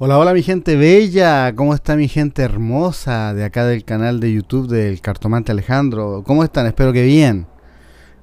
[0.00, 4.32] Hola, hola mi gente bella, ¿cómo está mi gente hermosa de acá del canal de
[4.32, 6.22] YouTube del Cartomante Alejandro?
[6.24, 6.66] ¿Cómo están?
[6.66, 7.48] Espero que bien.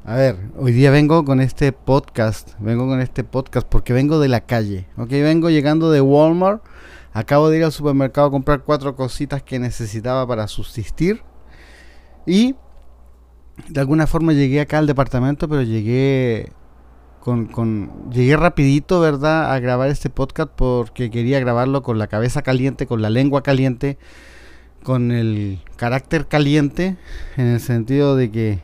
[0.05, 4.29] A ver, hoy día vengo con este podcast, vengo con este podcast porque vengo de
[4.29, 5.09] la calle, ¿ok?
[5.09, 6.63] Vengo llegando de Walmart,
[7.11, 11.23] acabo de ir al supermercado a comprar cuatro cositas que necesitaba para subsistir
[12.25, 12.55] y
[13.67, 16.53] de alguna forma llegué acá al departamento, pero llegué
[17.25, 19.51] con, llegué rapidito, ¿verdad?
[19.51, 23.97] A grabar este podcast porque quería grabarlo con la cabeza caliente, con la lengua caliente,
[24.83, 26.97] con el carácter caliente,
[27.35, 28.59] en el sentido de que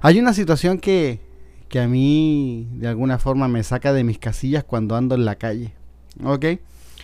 [0.00, 1.20] hay una situación que,
[1.68, 5.36] que a mí de alguna forma me saca de mis casillas cuando ando en la
[5.36, 5.72] calle,
[6.24, 6.46] ¿ok?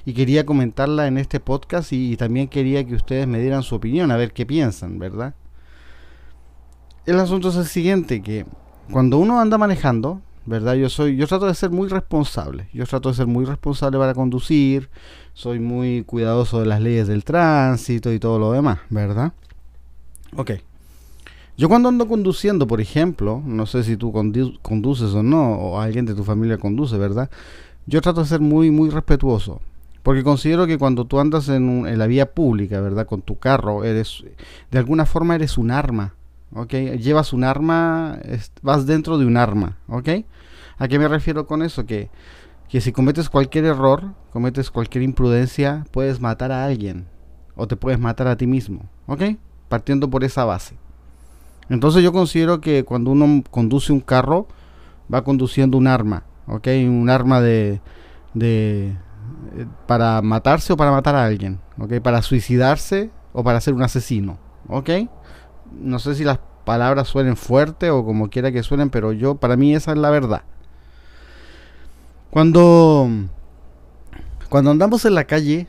[0.05, 3.77] Y quería comentarla en este podcast y, y también quería que ustedes me dieran su
[3.77, 5.37] opinión, a ver qué piensan, ¿verdad?
[7.07, 8.47] El asunto es el siguiente, que
[8.91, 10.75] cuando uno anda manejando, ¿verdad?
[10.75, 12.69] Yo soy, yo trato de ser muy responsable.
[12.73, 14.89] Yo trato de ser muy responsable para conducir.
[15.35, 19.33] Soy muy cuidadoso de las leyes del tránsito y todo lo demás, ¿verdad?
[20.37, 20.53] Ok.
[21.57, 24.13] Yo cuando ando conduciendo, por ejemplo, no sé si tú
[24.63, 27.31] conduces o no, o alguien de tu familia conduce, ¿verdad?
[27.87, 29.61] Yo trato de ser muy, muy respetuoso.
[30.03, 33.07] Porque considero que cuando tú andas en, en la vía pública, ¿verdad?
[33.07, 34.25] Con tu carro, eres,
[34.71, 36.15] de alguna forma eres un arma
[36.55, 36.73] ¿ok?
[36.99, 38.19] Llevas un arma,
[38.63, 40.09] vas dentro de un arma, ¿ok?
[40.79, 41.87] ¿A qué me refiero con eso?
[41.87, 42.11] Que,
[42.69, 47.07] que si cometes cualquier error, cometes cualquier imprudencia, puedes matar a alguien
[47.57, 49.23] o te puedes matar a ti mismo, ¿ok?
[49.69, 50.77] Partiendo por esa base.
[51.69, 54.47] Entonces yo considero que cuando uno conduce un carro,
[55.13, 56.69] va conduciendo un arma, ¿ok?
[56.87, 57.81] Un arma de,
[58.35, 58.97] de
[59.57, 62.01] eh, para matarse o para matar a alguien, ¿ok?
[62.01, 64.39] Para suicidarse o para ser un asesino,
[64.69, 64.91] ¿ok?
[65.73, 69.57] no sé si las palabras suenen fuerte o como quiera que suenen, pero yo, para
[69.57, 70.43] mí esa es la verdad.
[72.31, 73.09] Cuando,
[74.49, 75.67] cuando andamos en la calle,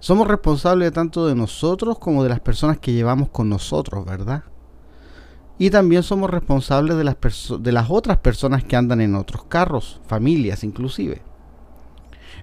[0.00, 4.44] somos responsables tanto de nosotros como de las personas que llevamos con nosotros, ¿verdad?
[5.58, 7.16] Y también somos responsables de las,
[7.60, 11.22] de las otras personas que andan en otros carros, familias inclusive.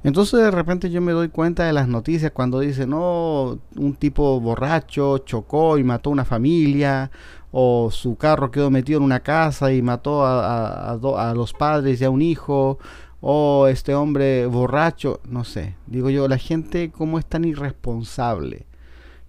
[0.04, 4.40] Entonces de repente yo me doy cuenta de las noticias cuando dicen, no, un tipo
[4.40, 7.12] borracho chocó y mató a una familia,
[7.52, 12.06] o su carro quedó metido en una casa y mató a, a, los padres y
[12.06, 12.80] a un hijo,
[13.22, 15.76] o este hombre borracho, no sé.
[15.86, 18.66] Digo yo, la gente cómo es tan irresponsable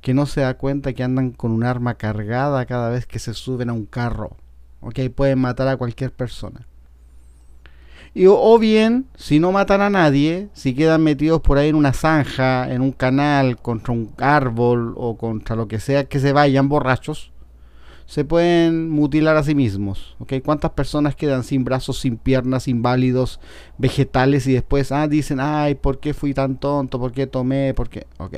[0.01, 3.35] que no se da cuenta que andan con un arma cargada cada vez que se
[3.35, 4.37] suben a un carro.
[4.81, 6.67] Ok, pueden matar a cualquier persona.
[8.15, 11.93] Y, o bien, si no matan a nadie, si quedan metidos por ahí en una
[11.93, 16.69] zanja, en un canal, contra un árbol o contra lo que sea, que se vayan
[16.69, 17.33] borrachos,
[18.07, 20.17] se pueden mutilar a sí mismos.
[20.19, 20.41] ¿okay?
[20.41, 23.41] ¿Cuántas personas quedan sin brazos, sin piernas, inválidos,
[23.79, 26.99] vegetales y después ah, dicen, ay, ¿por qué fui tan tonto?
[26.99, 27.75] ¿Por qué tomé?
[27.75, 28.07] ¿Por qué?
[28.19, 28.37] Ok.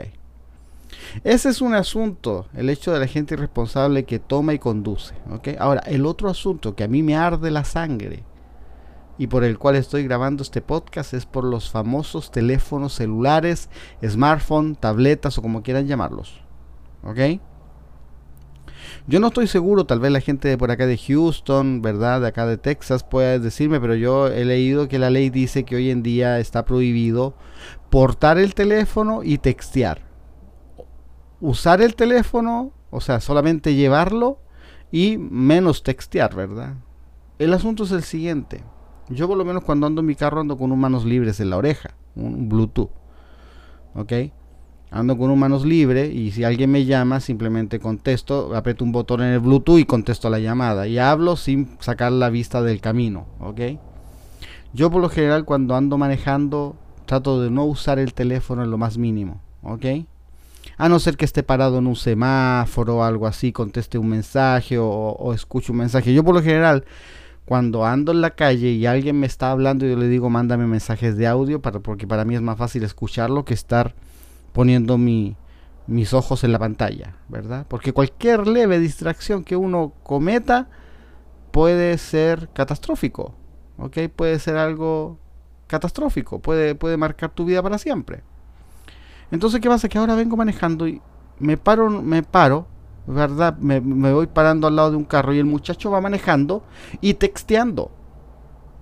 [1.22, 5.14] Ese es un asunto, el hecho de la gente irresponsable que toma y conduce.
[5.30, 5.56] ¿okay?
[5.58, 8.24] Ahora, el otro asunto que a mí me arde la sangre
[9.16, 13.68] y por el cual estoy grabando este podcast es por los famosos teléfonos celulares,
[14.04, 16.42] smartphone, tabletas o como quieran llamarlos.
[17.04, 17.40] ¿Ok?
[19.06, 22.22] Yo no estoy seguro, tal vez la gente de por acá de Houston, ¿verdad?
[22.22, 25.76] De acá de Texas pueda decirme, pero yo he leído que la ley dice que
[25.76, 27.34] hoy en día está prohibido
[27.90, 30.00] portar el teléfono y textear.
[31.38, 34.38] Usar el teléfono, o sea, solamente llevarlo
[34.90, 36.76] y menos textear, ¿verdad?
[37.38, 38.64] El asunto es el siguiente.
[39.10, 41.50] Yo por lo menos cuando ando en mi carro ando con un manos libres en
[41.50, 42.90] la oreja, un Bluetooth.
[43.94, 44.12] ¿Ok?
[44.94, 49.22] Ando con un manos libre y si alguien me llama simplemente contesto, aprieto un botón
[49.22, 50.86] en el Bluetooth y contesto la llamada.
[50.86, 53.26] Y hablo sin sacar la vista del camino.
[53.40, 53.60] ¿Ok?
[54.72, 58.78] Yo por lo general cuando ando manejando trato de no usar el teléfono en lo
[58.78, 59.40] más mínimo.
[59.64, 59.84] ¿Ok?
[60.78, 64.78] A no ser que esté parado en un semáforo o algo así, conteste un mensaje
[64.78, 66.14] o, o escuche un mensaje.
[66.14, 66.84] Yo por lo general
[67.46, 71.16] cuando ando en la calle y alguien me está hablando, yo le digo, mándame mensajes
[71.16, 73.96] de audio, para, porque para mí es más fácil escucharlo que estar
[74.54, 75.36] poniendo mi,
[75.86, 77.66] mis ojos en la pantalla, ¿verdad?
[77.68, 80.68] Porque cualquier leve distracción que uno cometa
[81.50, 83.34] puede ser catastrófico,
[83.76, 83.98] ¿ok?
[84.16, 85.18] Puede ser algo
[85.66, 88.22] catastrófico, puede, puede marcar tu vida para siempre.
[89.30, 89.90] Entonces, ¿qué pasa?
[89.90, 91.02] Que ahora vengo manejando y
[91.38, 92.68] me paro, me paro
[93.06, 93.56] ¿verdad?
[93.58, 96.62] Me, voy parando al lado de un carro y el muchacho va manejando
[97.00, 97.90] y texteando,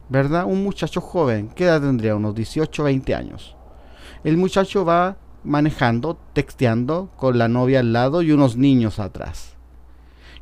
[0.08, 0.44] ¿verdad?
[0.46, 2.14] Un muchacho joven, ¿qué edad tendría?
[2.14, 3.56] Unos 18, 20 años.
[4.22, 9.56] El muchacho va manejando, texteando con la novia al lado y unos niños atrás.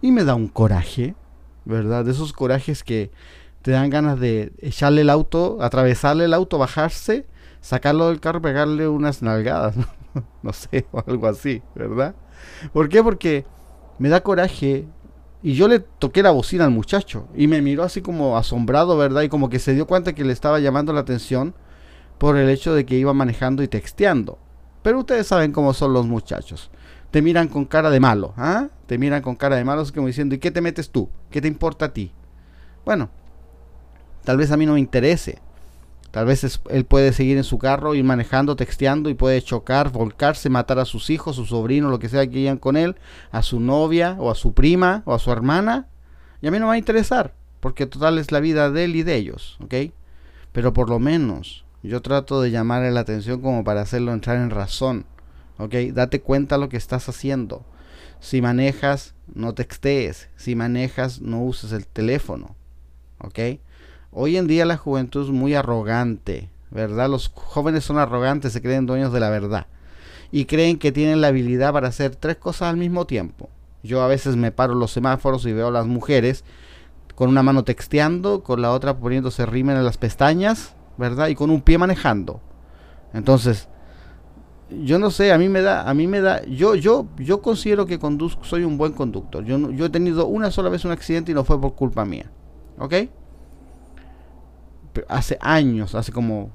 [0.02, 1.14] Y me da un coraje,
[1.64, 2.04] ¿verdad?
[2.04, 3.10] De esos corajes que
[3.62, 7.26] te dan ganas de echarle el auto, atravesarle el auto, bajarse,
[7.60, 9.74] sacarlo del carro pegarle unas nalgadas,
[10.42, 12.14] no sé, o algo así, ¿verdad?
[12.72, 13.02] ¿Por qué?
[13.02, 13.44] Porque
[13.98, 14.86] me da coraje
[15.42, 19.22] y yo le toqué la bocina al muchacho y me miró así como asombrado, ¿verdad?
[19.22, 21.54] Y como que se dio cuenta que le estaba llamando la atención
[22.18, 24.38] por el hecho de que iba manejando y texteando.
[24.82, 26.70] Pero ustedes saben cómo son los muchachos.
[27.10, 28.68] Te miran con cara de malo, ¿ah?
[28.86, 31.08] Te miran con cara de malo, como diciendo, ¿y qué te metes tú?
[31.30, 32.12] ¿Qué te importa a ti?
[32.84, 33.10] Bueno,
[34.24, 35.38] tal vez a mí no me interese.
[36.10, 40.50] Tal vez él puede seguir en su carro, ir manejando, texteando y puede chocar, volcarse,
[40.50, 42.96] matar a sus hijos, su sobrino, lo que sea que vayan con él,
[43.30, 45.86] a su novia o a su prima o a su hermana.
[46.42, 48.96] Y a mí no me va a interesar, porque total es la vida de él
[48.96, 49.92] y de ellos, ¿ok?
[50.50, 54.50] Pero por lo menos yo trato de llamarle la atención como para hacerlo entrar en
[54.50, 55.06] razón.
[55.58, 55.74] ¿Ok?
[55.92, 57.64] Date cuenta lo que estás haciendo.
[58.20, 60.28] Si manejas, no textees.
[60.36, 62.54] Si manejas, no uses el teléfono.
[63.18, 63.38] ¿Ok?
[64.12, 66.50] Hoy en día la juventud es muy arrogante.
[66.70, 67.08] ¿Verdad?
[67.08, 69.66] Los jóvenes son arrogantes, se creen dueños de la verdad.
[70.30, 73.48] Y creen que tienen la habilidad para hacer tres cosas al mismo tiempo.
[73.82, 76.44] Yo a veces me paro los semáforos y veo a las mujeres
[77.14, 81.28] con una mano texteando, con la otra poniéndose rimen en las pestañas ¿verdad?
[81.28, 82.40] Y con un pie manejando.
[83.12, 83.68] Entonces,
[84.70, 87.86] yo no sé, a mí me da, a mí me da, yo, yo, yo considero
[87.86, 89.42] que conduzco, soy un buen conductor.
[89.44, 92.30] Yo, yo he tenido una sola vez un accidente y no fue por culpa mía,
[92.78, 92.94] ¿ok?
[95.08, 96.50] hace años, hace como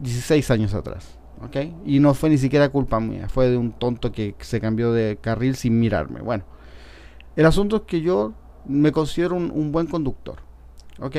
[0.00, 1.56] 16 años atrás, ¿ok?
[1.84, 5.18] Y no fue ni siquiera culpa mía, fue de un tonto que se cambió de
[5.20, 6.20] carril sin mirarme.
[6.20, 6.44] Bueno,
[7.36, 8.32] el asunto es que yo
[8.64, 10.36] me considero un, un buen conductor,
[11.00, 11.16] ¿ok?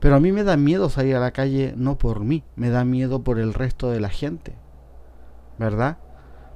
[0.00, 2.84] Pero a mí me da miedo salir a la calle no por mí, me da
[2.84, 4.54] miedo por el resto de la gente.
[5.58, 5.98] ¿Verdad?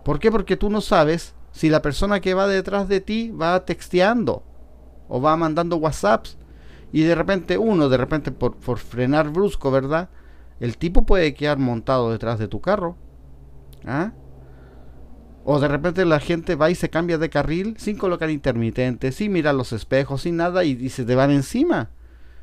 [0.04, 0.30] ¿Por qué?
[0.30, 4.42] Porque tú no sabes si la persona que va detrás de ti va texteando
[5.08, 6.38] o va mandando WhatsApps
[6.92, 10.10] y de repente uno, de repente por, por frenar brusco, ¿verdad?
[10.58, 12.96] El tipo puede quedar montado detrás de tu carro.
[13.86, 14.12] ¿Ah?
[15.44, 19.32] O de repente la gente va y se cambia de carril sin colocar intermitentes, sin
[19.32, 21.90] mirar los espejos, sin nada y, y se te van encima.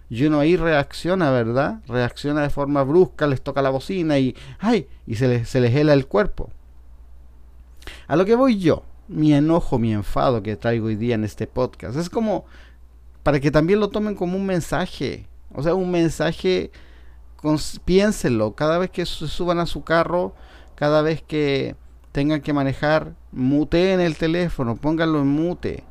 [0.10, 1.82] Y uno ahí reacciona, ¿verdad?
[1.88, 4.88] Reacciona de forma brusca, les toca la bocina y ¡ay!
[5.06, 6.50] y se les, se les hela el cuerpo.
[8.08, 11.48] A lo que voy yo, mi enojo, mi enfado que traigo hoy día en este
[11.48, 12.46] podcast, es como
[13.24, 15.28] para que también lo tomen como un mensaje.
[15.54, 16.72] O sea, un mensaje,
[17.84, 20.34] piénsenlo, cada vez que se suban a su carro,
[20.76, 21.76] cada vez que
[22.14, 25.84] tengan que manejar, muteen el teléfono, pónganlo en mute,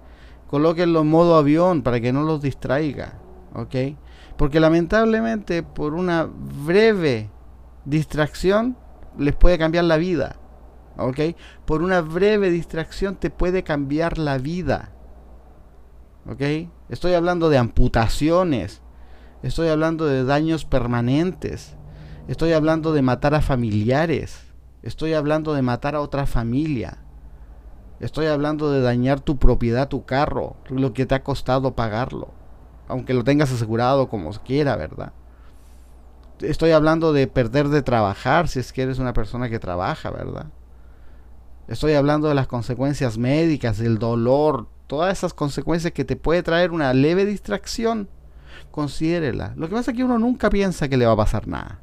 [0.48, 3.18] colóquenlo en modo avión para que no los distraiga.
[3.54, 3.74] ¿Ok?
[4.36, 7.30] Porque lamentablemente por una breve
[7.84, 8.76] distracción
[9.18, 10.36] les puede cambiar la vida.
[10.98, 11.20] ¿Ok?
[11.64, 14.92] Por una breve distracción te puede cambiar la vida.
[16.28, 16.68] ¿Ok?
[16.88, 18.82] Estoy hablando de amputaciones.
[19.42, 21.76] Estoy hablando de daños permanentes.
[22.28, 24.38] Estoy hablando de matar a familiares.
[24.82, 26.98] Estoy hablando de matar a otra familia.
[28.00, 32.35] Estoy hablando de dañar tu propiedad, tu carro, lo que te ha costado pagarlo
[32.88, 35.12] aunque lo tengas asegurado como quiera, ¿verdad?
[36.40, 40.46] Estoy hablando de perder de trabajar si es que eres una persona que trabaja, ¿verdad?
[41.68, 46.70] Estoy hablando de las consecuencias médicas, del dolor, todas esas consecuencias que te puede traer
[46.70, 48.08] una leve distracción.
[48.70, 49.54] Considérela.
[49.56, 51.80] Lo que pasa es que uno nunca piensa que le va a pasar nada.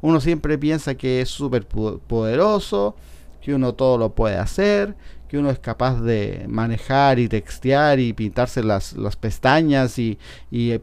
[0.00, 2.96] Uno siempre piensa que es súper poderoso,
[3.40, 4.96] que uno todo lo puede hacer,
[5.32, 10.18] que uno es capaz de manejar y textear y pintarse las, pestañas y,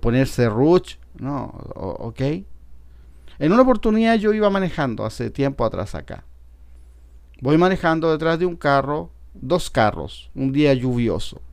[0.01, 0.95] ponerse ruch.
[1.19, 2.19] No, ok.
[3.37, 6.23] En una oportunidad yo iba manejando hace tiempo atrás acá.
[7.41, 11.43] Voy manejando detrás de un carro, dos carros, un día lluvioso.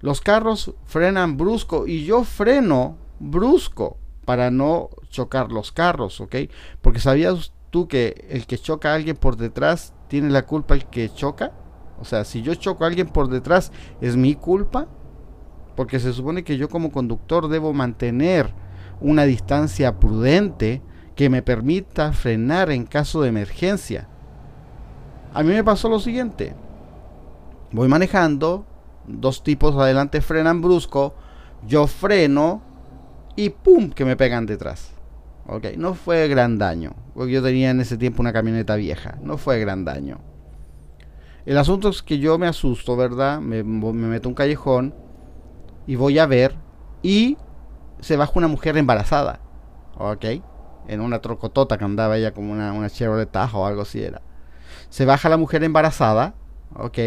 [0.00, 6.34] Los carros frenan brusco y yo freno brusco para no chocar los carros, ¿ok?
[6.82, 10.86] Porque sabías tú que el que choca a alguien por detrás tiene la culpa el
[10.86, 11.52] que choca.
[12.00, 14.86] O sea, si yo choco a alguien por detrás, ¿es mi culpa?
[15.76, 18.52] Porque se supone que yo como conductor debo mantener
[19.00, 20.82] una distancia prudente
[21.14, 24.08] que me permita frenar en caso de emergencia.
[25.32, 26.54] A mí me pasó lo siguiente.
[27.72, 28.66] Voy manejando,
[29.06, 31.14] dos tipos adelante frenan brusco,
[31.66, 32.62] yo freno
[33.36, 33.90] y ¡pum!
[33.90, 34.92] que me pegan detrás.
[35.46, 39.36] Ok, no fue gran daño, porque yo tenía en ese tiempo una camioneta vieja, no
[39.36, 40.18] fue gran daño.
[41.46, 43.40] El asunto es que yo me asusto, ¿verdad?
[43.40, 44.94] Me, meto un callejón
[45.86, 46.54] y voy a ver
[47.02, 47.36] y
[48.00, 49.40] se baja una mujer embarazada,
[49.98, 50.24] ¿ok?
[50.88, 52.88] En una trocotota que andaba ella como una, una
[53.52, 54.22] o algo así era.
[54.88, 56.34] Se baja la mujer embarazada,
[56.76, 56.98] ¿ok?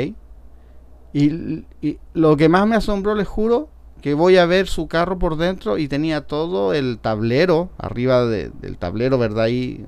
[1.14, 3.70] Y, y, lo que más me asombró, les juro,
[4.02, 8.78] que voy a ver su carro por dentro y tenía todo el tablero, arriba del
[8.78, 9.46] tablero, ¿verdad?
[9.46, 9.84] Ahí,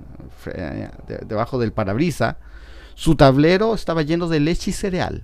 [1.27, 2.37] debajo del parabrisa.
[2.99, 5.23] Su tablero estaba lleno de leche y cereal.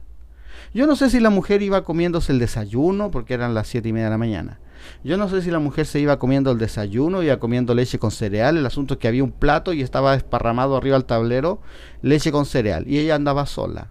[0.74, 3.92] Yo no sé si la mujer iba comiéndose el desayuno, porque eran las siete y
[3.92, 4.60] media de la mañana.
[5.04, 8.12] Yo no sé si la mujer se iba comiendo el desayuno, iba comiendo leche con
[8.12, 8.56] cereal.
[8.56, 11.60] El asunto es que había un plato y estaba esparramado arriba del tablero
[12.02, 12.88] leche con cereal.
[12.88, 13.90] Y ella andaba sola.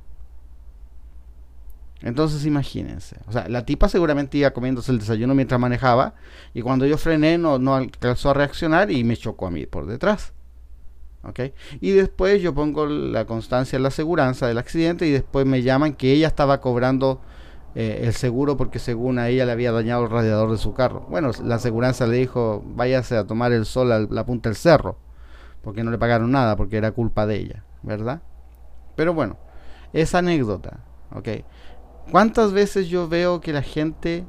[2.01, 3.17] Entonces imagínense.
[3.27, 6.15] O sea, la tipa seguramente iba comiéndose el desayuno mientras manejaba.
[6.55, 9.85] Y cuando yo frené no, no alcanzó a reaccionar y me chocó a mí por
[9.85, 10.34] detrás.
[11.81, 15.95] Y después yo pongo la constancia en la aseguranza del accidente y después me llaman
[15.95, 17.21] que ella estaba cobrando
[17.75, 21.07] eh, el seguro porque según a ella le había dañado el radiador de su carro.
[21.09, 24.97] Bueno, la aseguranza le dijo, váyase a tomar el sol a la punta del cerro,
[25.63, 28.23] porque no le pagaron nada, porque era culpa de ella, ¿verdad?
[28.95, 29.39] Pero bueno,
[29.93, 30.81] esa anécdota,
[31.13, 31.29] ¿ok?
[32.11, 34.25] ¿Cuántas veces yo veo que la gente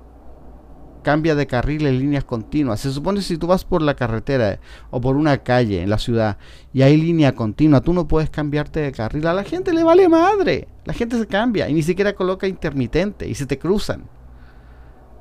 [1.06, 2.80] cambia de carril en líneas continuas.
[2.80, 4.60] Se supone si tú vas por la carretera
[4.90, 6.40] o por una calle en la ciudad
[6.74, 9.28] y hay línea continua, tú no puedes cambiarte de carril.
[9.28, 10.68] A la gente le vale madre.
[10.84, 14.10] La gente se cambia y ni siquiera coloca intermitente y se te cruzan.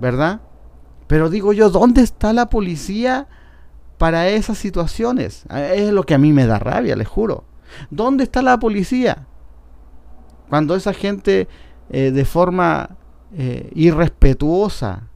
[0.01, 0.41] ¿Verdad?
[1.07, 3.29] Pero digo yo, ¿dónde está la policía
[3.99, 5.45] para esas situaciones?
[5.51, 7.45] Ah, es lo que a mí me da rabia, les juro.
[7.91, 9.27] ¿Dónde está la policía?
[10.49, 11.47] Cuando esa gente
[11.91, 12.97] eh, de forma
[13.37, 15.11] eh, irrespetuosa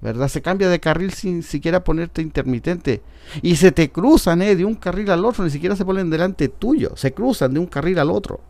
[0.00, 0.28] ¿verdad?
[0.28, 3.02] Se cambia de carril sin siquiera ponerte intermitente.
[3.42, 4.54] Y se te cruzan, ¿eh?
[4.56, 7.66] De un carril al otro, ni siquiera se ponen delante tuyo, se cruzan de un
[7.66, 8.40] carril al otro.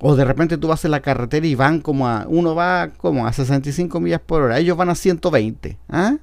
[0.00, 3.26] O de repente tú vas en la carretera y van como a, uno va como
[3.26, 6.16] a 65 millas por hora, ellos van a 120, ¿ah?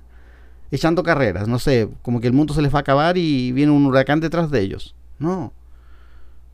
[0.71, 3.71] Echando carreras, no sé, como que el mundo se les va a acabar y viene
[3.71, 4.95] un huracán detrás de ellos.
[5.19, 5.53] No,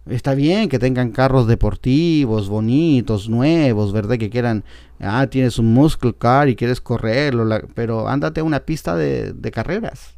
[0.05, 4.17] Está bien que tengan carros deportivos, bonitos, nuevos, ¿verdad?
[4.17, 4.65] Que quieran,
[4.99, 9.51] ah, tienes un muscle car y quieres correrlo, pero ándate a una pista de, de
[9.51, 10.15] carreras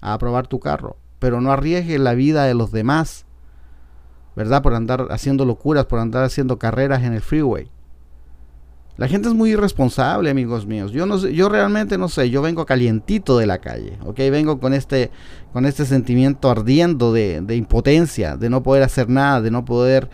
[0.00, 0.96] a probar tu carro.
[1.20, 3.24] Pero no arriesgues la vida de los demás,
[4.34, 4.60] ¿verdad?
[4.60, 7.70] Por andar haciendo locuras, por andar haciendo carreras en el freeway.
[8.98, 10.92] La gente es muy irresponsable, amigos míos.
[10.92, 14.18] Yo no sé, yo realmente no sé, yo vengo calientito de la calle, ¿ok?
[14.30, 15.10] Vengo con este,
[15.52, 20.10] con este sentimiento ardiendo de, impotencia, de no poder hacer nada, de no poder...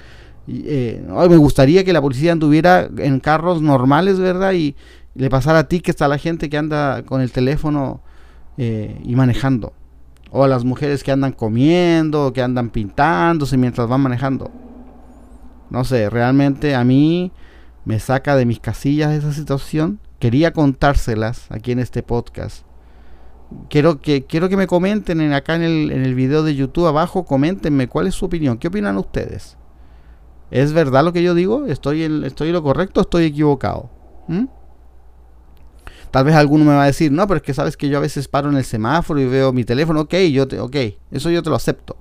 [0.47, 4.53] Eh, me gustaría que la policía anduviera en carros normales, ¿verdad?
[4.53, 4.77] Y
[5.15, 8.01] le pasara a ti que está la gente que anda con el teléfono
[8.57, 9.73] eh, y manejando.
[10.31, 14.51] O a las mujeres que andan comiendo, que andan pintándose mientras van manejando.
[15.69, 17.33] No sé, realmente a mí
[17.89, 19.99] me saca de mis casillas esa situación.
[20.19, 22.67] Quería contárselas aquí en este podcast.
[23.71, 26.87] Quiero que, quiero que me comenten en, acá en el, en el video de YouTube
[26.87, 29.57] abajo, coméntenme cuál es su opinión, qué opinan ustedes.
[30.51, 31.65] ¿Es verdad lo que yo digo?
[31.65, 33.89] ¿Estoy en, estoy lo correcto o estoy equivocado?
[34.27, 34.49] ¿Mm?
[36.11, 38.03] Tal vez alguno me va a decir, no, pero es que sabes que yo a
[38.03, 40.77] veces paro en el semáforo y veo mi teléfono, ok, yo te, ok,
[41.11, 41.97] eso yo te lo acepto.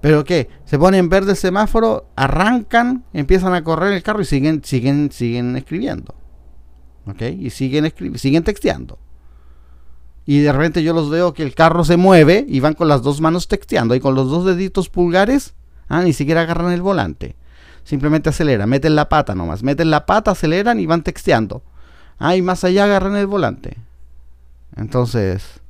[0.00, 0.48] Pero ¿qué?
[0.64, 5.10] Se pone en verde el semáforo, arrancan, empiezan a correr el carro y siguen, siguen,
[5.10, 6.14] siguen escribiendo.
[7.06, 7.22] ¿Ok?
[7.22, 8.98] Y siguen, siguen texteando.
[10.24, 13.02] Y de repente yo los veo que el carro se mueve y van con las
[13.02, 15.54] dos manos texteando y con los dos deditos pulgares,
[15.88, 17.34] ah, ni siquiera agarran el volante.
[17.82, 21.62] Simplemente aceleran, meten la pata nomás, meten la pata, aceleran y van texteando.
[22.18, 23.78] Ah, y más allá agarran el volante.
[24.76, 25.62] Entonces,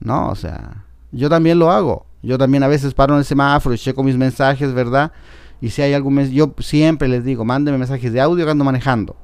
[0.00, 2.06] no, o sea, yo también lo hago.
[2.26, 5.12] Yo también a veces paro en el semáforo y checo mis mensajes, ¿verdad?
[5.60, 8.64] Y si hay algún mes, yo siempre les digo, mándenme mensajes de audio que ando
[8.64, 9.14] manejando.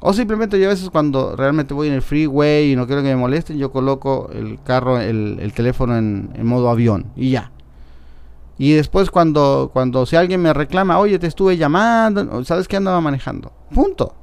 [0.00, 3.08] O simplemente yo a veces cuando realmente voy en el freeway y no quiero que
[3.08, 7.52] me molesten, yo coloco el carro, el, teléfono en, modo avión y ya.
[8.56, 13.02] Y después cuando, cuando si alguien me reclama, oye, te estuve llamando, ¿sabes que andaba
[13.02, 13.52] manejando?
[13.74, 14.14] Punto.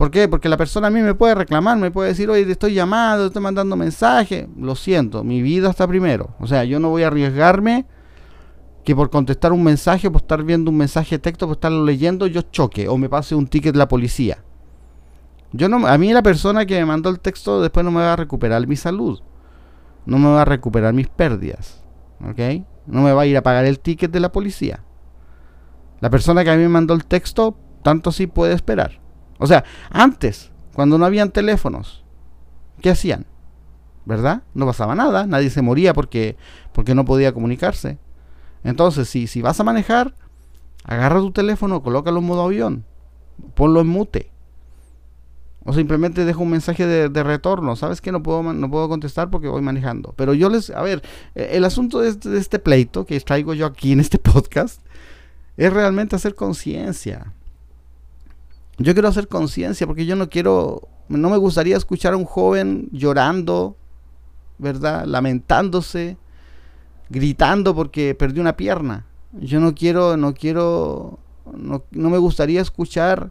[0.00, 0.28] ¿Por qué?
[0.28, 3.24] Porque la persona a mí me puede reclamar, me puede decir, oye, te estoy llamando,
[3.24, 4.48] te estoy mandando mensaje.
[4.56, 6.30] Lo siento, mi vida está primero.
[6.40, 7.84] O sea, yo no voy a arriesgarme
[8.82, 12.26] que por contestar un mensaje, por estar viendo un mensaje de texto, por estarlo leyendo,
[12.26, 14.42] yo choque o me pase un ticket la policía.
[15.52, 18.14] Yo no, a mí la persona que me mandó el texto después no me va
[18.14, 19.20] a recuperar mi salud.
[20.06, 21.84] No me va a recuperar mis pérdidas.
[22.26, 22.64] ¿Ok?
[22.86, 24.82] No me va a ir a pagar el ticket de la policía.
[26.00, 28.99] La persona que a mí me mandó el texto, tanto sí puede esperar.
[29.40, 32.04] O sea, antes, cuando no habían teléfonos,
[32.82, 33.26] ¿qué hacían?
[34.04, 34.42] ¿Verdad?
[34.52, 36.36] No pasaba nada, nadie se moría porque,
[36.72, 37.98] porque no podía comunicarse.
[38.64, 40.14] Entonces, si, si vas a manejar,
[40.84, 42.84] agarra tu teléfono, colócalo en modo avión,
[43.54, 44.30] ponlo en mute.
[45.64, 47.76] O simplemente deja un mensaje de, retorno.
[47.76, 50.12] ¿Sabes que no puedo, no puedo contestar porque voy manejando?
[50.16, 50.70] Pero yo les...
[50.70, 51.02] A ver,
[51.34, 54.82] e, el asunto de este, de este pleito que traigo yo aquí en este podcast
[55.56, 57.34] es realmente hacer conciencia.
[58.80, 62.88] Yo quiero hacer conciencia porque yo no quiero, no me gustaría escuchar a un joven
[62.92, 63.76] llorando,
[64.56, 65.04] ¿verdad?
[65.04, 66.16] Lamentándose,
[67.10, 69.04] gritando porque perdió una pierna.
[69.32, 71.18] Yo no quiero, no quiero,
[71.52, 73.30] no, no me gustaría escuchar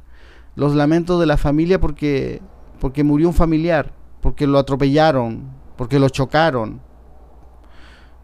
[0.56, 2.44] los lamentos de la familia porque,
[2.80, 3.92] porque murió un familiar,
[4.22, 6.80] porque lo atropellaron, porque lo chocaron.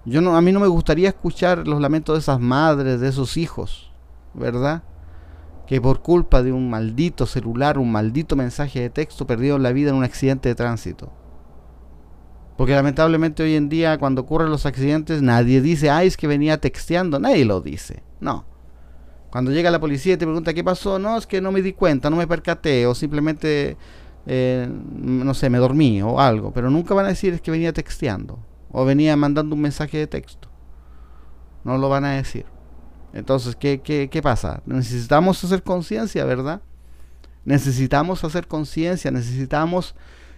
[0.05, 3.36] Yo no, a mí no me gustaría escuchar los lamentos de esas madres, de esos
[3.36, 3.91] hijos,
[4.36, 4.84] ¿verdad?
[5.67, 9.89] Que por culpa de un maldito celular, un maldito mensaje de texto, perdieron la vida
[9.89, 11.12] en un accidente de tránsito.
[12.57, 16.60] Porque lamentablemente hoy en día cuando ocurren los accidentes nadie dice, ay, es que venía
[16.60, 18.03] texteando, nadie lo dice.
[18.19, 18.45] No.
[19.29, 21.74] Cuando llega la policía y te pregunta qué pasó, no, es que no me di
[21.74, 23.75] cuenta, no me percaté, o simplemente,
[24.25, 26.53] eh, no sé, me dormí o algo.
[26.53, 28.39] Pero nunca van a decir es que venía texteando
[28.72, 30.50] o venía mandando un mensaje de texto.
[31.65, 32.45] No lo van a decir.
[33.15, 34.62] Entonces, ¿qué, qué, qué pasa?
[34.65, 36.62] Necesitamos hacer conciencia, ¿verdad?
[37.45, 39.95] Necesitamos hacer conciencia, necesitamos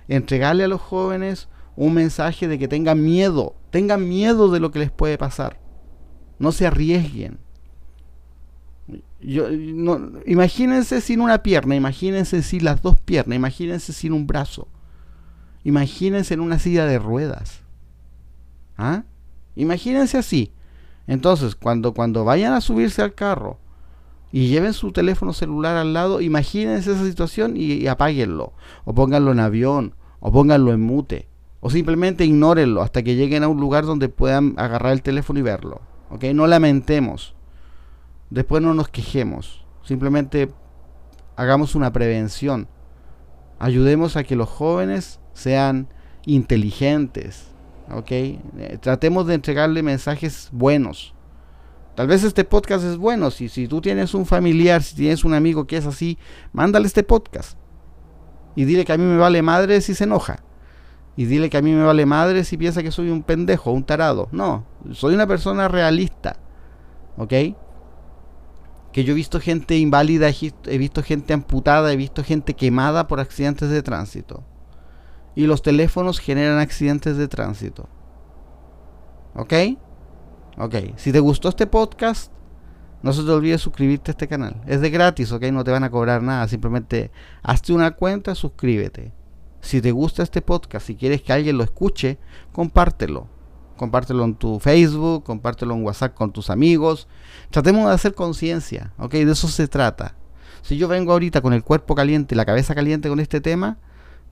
[0.08, 4.78] entregarle a los jóvenes un mensaje de que tengan miedo, tengan miedo de lo que
[4.78, 5.60] les puede pasar.
[6.38, 7.40] No se arriesguen.
[9.22, 14.68] Yo, no, imagínense sin una pierna, imagínense sin las dos piernas, imagínense sin un brazo,
[15.64, 17.62] imagínense en una silla de ruedas.
[18.78, 19.04] ¿Ah?
[19.56, 20.54] Imagínense así.
[21.08, 23.58] Entonces, cuando, cuando vayan a subirse al carro
[24.32, 28.54] y lleven su teléfono celular al lado, imagínense esa situación y, apáguenlo.
[28.84, 31.30] O pónganlo en avión, o pónganlo en mute.
[31.62, 35.44] O simplemente ignórenlo hasta que lleguen a un lugar donde puedan agarrar el teléfono y
[35.44, 35.82] verlo.
[36.12, 36.26] ¿Ok?
[36.26, 37.36] No lamentemos.
[38.30, 39.66] Después no nos quejemos.
[39.84, 40.52] Simplemente
[41.38, 42.68] hagamos una prevención.
[43.60, 45.88] Ayudemos a que los jóvenes sean
[46.26, 47.56] inteligentes.
[47.92, 48.12] ¿Ok?
[48.12, 51.14] Eh, tratemos de entregarle mensajes buenos.
[51.96, 53.32] Tal vez este podcast es bueno.
[53.32, 56.18] Si, si tú tienes un familiar, si tienes un amigo que es así,
[56.54, 57.58] mándale este podcast.
[58.56, 60.44] Y dile que a mí me vale madre si se enoja
[61.18, 63.84] y dile que a mí me vale madre si piensa que soy un pendejo, un
[63.84, 64.30] tarado.
[64.32, 66.38] No, soy una persona realista.
[67.18, 67.34] ¿Ok?
[68.94, 73.20] Que yo he visto gente inválida, he visto gente amputada, he visto gente quemada por
[73.20, 74.44] accidentes de tránsito.
[75.38, 77.88] Y los teléfonos generan accidentes de tránsito.
[79.36, 79.54] ¿Ok?
[80.58, 80.76] Ok.
[80.96, 82.32] Si te gustó este podcast,
[83.04, 84.60] no se te olvide suscribirte a este canal.
[84.66, 85.44] Es de gratis, ¿ok?
[85.52, 86.48] No te van a cobrar nada.
[86.48, 87.12] Simplemente
[87.44, 89.14] hazte una cuenta, suscríbete.
[89.62, 92.18] Si te gusta este podcast, si quieres que alguien lo escuche,
[92.52, 93.28] compártelo.
[93.76, 97.08] Compártelo en tu Facebook, compártelo en WhatsApp con tus amigos.
[97.52, 99.12] Tratemos de hacer conciencia, ¿ok?
[99.12, 100.16] De eso se trata.
[100.64, 103.78] Si yo vengo ahorita con el cuerpo caliente y la cabeza caliente con este tema,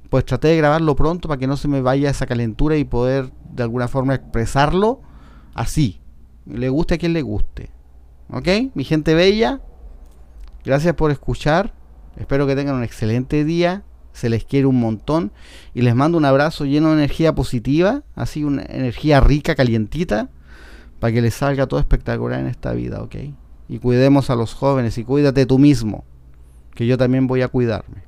[0.09, 3.31] pues traté de grabarlo pronto para que no se me vaya esa calentura y poder
[3.51, 5.01] de alguna forma expresarlo
[5.53, 6.01] así.
[6.45, 7.71] Le guste a quien le guste.
[8.29, 8.47] ¿Ok?
[8.73, 9.61] Mi gente bella,
[10.63, 11.73] gracias por escuchar.
[12.17, 13.83] Espero que tengan un excelente día
[14.15, 15.31] se les quiere un montón
[15.73, 20.29] y les mando un abrazo lleno de energía positiva, así una energía rica, calientita,
[20.99, 23.15] para que les salga todo espectacular en esta vida, ¿ok?
[23.67, 26.05] Y cuidemos a los jóvenes y cuídate tú mismo,
[26.73, 28.03] que yo también voy a cuidarme.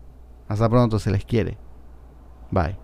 [0.47, 1.57] Hasta pronto, se les quiere.
[2.51, 2.77] Bye.